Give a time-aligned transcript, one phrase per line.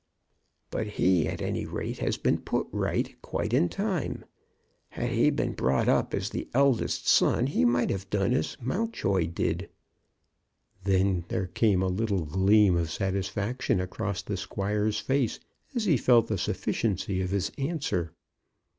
[0.71, 4.25] "But he, at any rate, has been put right quite in time.
[4.89, 9.27] Had he been brought up as the eldest son he might have done as Mountjoy
[9.27, 9.69] did."
[10.85, 15.39] Then there came a little gleam of satisfaction across the squire's face
[15.75, 18.11] as he felt the sufficiency of his answer.